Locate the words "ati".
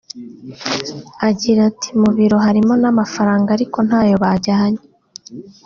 1.69-1.89